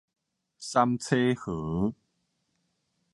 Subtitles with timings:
[0.57, 1.93] 三叉河